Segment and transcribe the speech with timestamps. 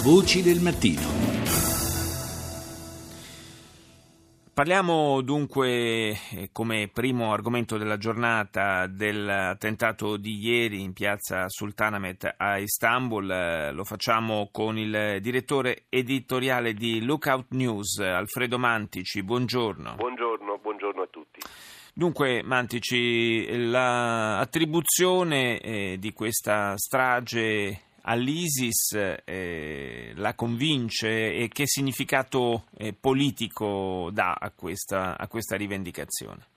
[0.00, 1.02] Voci del mattino.
[4.54, 12.58] Parliamo dunque eh, come primo argomento della giornata dell'attentato di ieri in piazza Sultanahmet a
[12.58, 13.28] Istanbul.
[13.28, 19.24] Eh, lo facciamo con il direttore editoriale di Lookout News, Alfredo Mantici.
[19.24, 19.96] Buongiorno.
[19.96, 21.40] Buongiorno, buongiorno a tutti.
[21.92, 32.94] Dunque, Mantici, l'attribuzione eh, di questa strage all'ISIS eh, la convince e che significato eh,
[32.98, 36.56] politico dà a questa, a questa rivendicazione?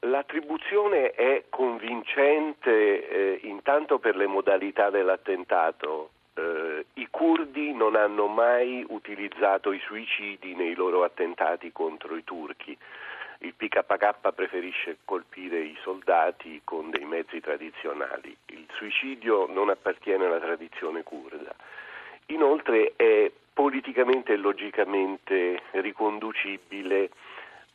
[0.00, 6.10] L'attribuzione è convincente eh, intanto per le modalità dell'attentato.
[6.34, 12.76] Eh, I curdi non hanno mai utilizzato i suicidi nei loro attentati contro i turchi
[13.44, 18.34] il PKK preferisce colpire i soldati con dei mezzi tradizionali.
[18.46, 21.54] Il suicidio non appartiene alla tradizione kurda.
[22.26, 27.10] Inoltre è politicamente e logicamente riconducibile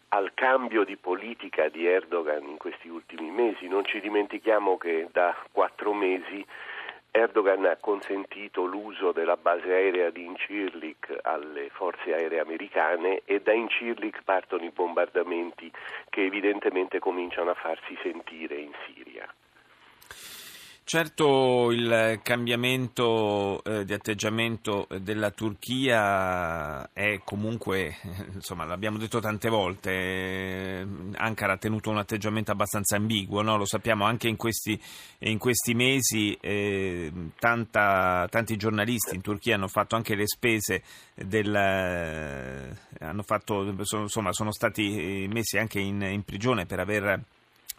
[0.10, 3.68] al cambio di politica di Erdogan in questi ultimi mesi.
[3.68, 6.44] Non ci dimentichiamo che da quattro mesi
[7.12, 13.52] Erdogan ha consentito l'uso della base aerea di Incirlik alle forze aeree americane e da
[13.52, 15.72] Incirlik partono i bombardamenti
[16.10, 19.28] che evidentemente cominciano a farsi sentire in Siria.
[20.90, 27.96] Certo il cambiamento eh, di atteggiamento della Turchia è comunque,
[28.34, 33.56] insomma l'abbiamo detto tante volte, eh, Ankara ha tenuto un atteggiamento abbastanza ambiguo, no?
[33.56, 34.82] lo sappiamo anche in questi,
[35.20, 40.82] in questi mesi, eh, tanta, tanti giornalisti in Turchia hanno fatto anche le spese
[41.14, 47.24] del, hanno fatto, sono, insomma, sono stati messi anche in, in prigione per aver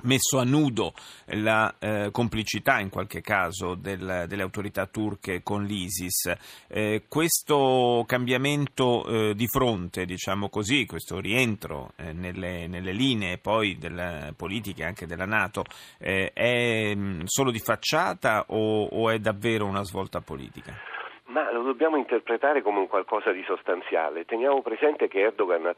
[0.03, 0.95] messo a nudo
[1.27, 6.33] la eh, complicità in qualche caso del, delle autorità turche con l'ISIS.
[6.69, 13.79] Eh, questo cambiamento eh, di fronte, diciamo così, questo rientro eh, nelle, nelle, linee poi
[13.79, 15.65] delle politiche anche della Nato,
[15.99, 21.00] eh, è mh, mm, solo di facciata o, o è davvero una svolta politica?
[21.31, 24.25] Ma lo dobbiamo interpretare come un qualcosa di sostanziale.
[24.25, 25.77] Teniamo presente che Erdogan ha,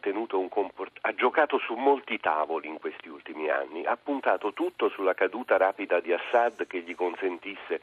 [0.48, 5.58] comport- ha, giocato su molti tavoli in questi ultimi anni, ha puntato tutto sulla caduta
[5.58, 7.82] rapida di Assad che gli consentisse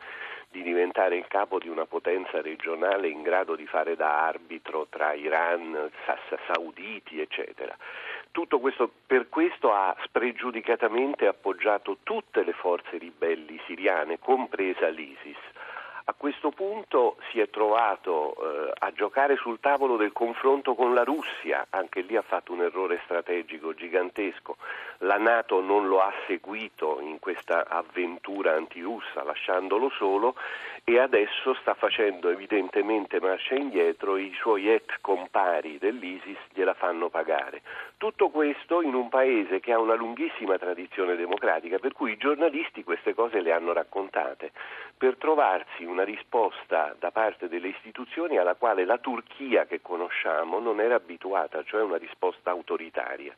[0.50, 5.13] di diventare il capo di una potenza regionale in grado di fare da arbitro tra
[5.13, 5.91] Iran,
[6.47, 7.78] Sauditi, eccetera.
[8.31, 15.38] Tutto questo, per questo ha spregiudicatamente appoggiato tutte le forze ribelli siriane, compresa l'ISIS
[16.09, 21.03] a questo punto si è trovato eh, a giocare sul tavolo del confronto con la
[21.03, 24.58] Russia, anche lì ha fatto un errore strategico gigantesco.
[25.00, 30.34] La Nato non lo ha seguito in questa avventura antirussa, lasciandolo solo
[30.89, 37.61] e adesso sta facendo evidentemente marcia indietro i suoi ex compari dell'ISIS gliela fanno pagare.
[37.97, 42.83] Tutto questo in un paese che ha una lunghissima tradizione democratica, per cui i giornalisti
[42.83, 44.51] queste cose le hanno raccontate,
[44.97, 50.81] per trovarsi una risposta da parte delle istituzioni alla quale la Turchia che conosciamo non
[50.81, 53.35] era abituata, cioè una risposta autoritaria.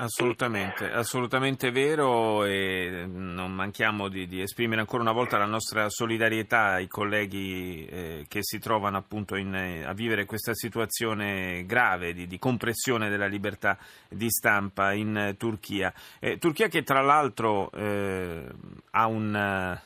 [0.00, 6.74] Assolutamente, assolutamente vero e non manchiamo di, di, esprimere ancora una volta la nostra solidarietà
[6.74, 12.38] ai colleghi eh, che si trovano appunto in, a vivere questa situazione grave di, di,
[12.38, 13.76] compressione della libertà
[14.08, 15.92] di stampa in Turchia.
[16.20, 18.46] Eh, Turchia che tra l'altro eh,
[18.92, 19.82] ha un, eh,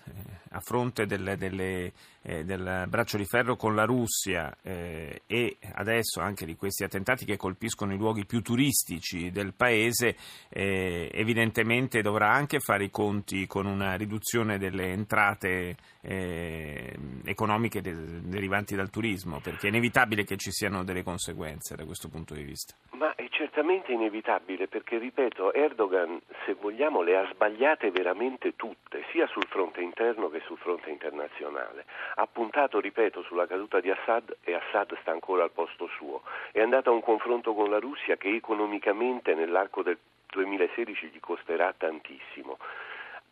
[0.50, 1.90] a fronte delle, delle
[2.22, 7.24] eh, del braccio di ferro con la Russia eh, e adesso anche di questi attentati
[7.24, 10.16] che colpiscono i luoghi più turistici del paese,
[10.48, 18.22] eh, evidentemente dovrà anche fare i conti con una riduzione delle entrate eh, economiche de-
[18.22, 22.42] derivanti dal turismo, perché è inevitabile che ci siano delle conseguenze da questo punto di
[22.42, 22.74] vista.
[22.92, 29.26] Ma è certamente inevitabile perché, ripeto, Erdogan, se vogliamo, le ha sbagliate veramente tutte, sia
[29.28, 31.84] sul fronte interno che sul fronte internazionale
[32.14, 36.22] ha puntato, ripeto, sulla caduta di Assad e Assad sta ancora al posto suo.
[36.50, 41.72] È andato a un confronto con la Russia che economicamente nell'arco del 2016 gli costerà
[41.76, 42.58] tantissimo.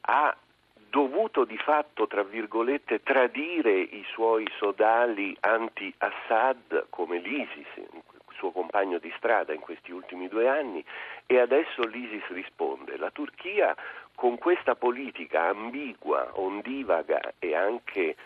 [0.02, 0.34] Ha
[0.88, 7.66] dovuto di fatto, tra virgolette, tradire i suoi sodali anti-Assad come l'ISIS,
[8.40, 10.82] suo compagno di strada in questi ultimi due anni,
[11.26, 12.96] e adesso l'ISIS risponde.
[12.96, 13.76] La Turchia
[14.14, 18.16] con questa politica ambigua, ondivaga e anche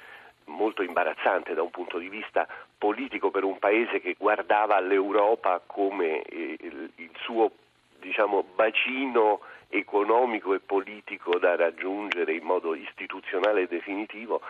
[0.47, 2.47] molto imbarazzante da un punto di vista
[2.77, 7.51] politico per un paese che guardava all'Europa come eh, il, suo
[7.99, 14.41] diciamo, bacino economico e politico da raggiungere in modo istituzionale e definitivo,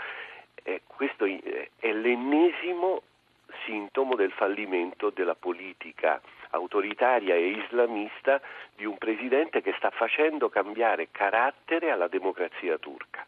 [0.63, 3.03] eh, questo è l'ennesimo
[3.65, 6.21] sintomo del fallimento della politica
[6.51, 8.41] autoritaria e islamista
[8.75, 13.27] di un presidente che sta facendo cambiare carattere alla democrazia turca.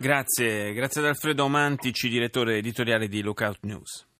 [0.00, 4.08] Grazie, grazie ad Alfredo Mantici, direttore editoriale di Lookout News.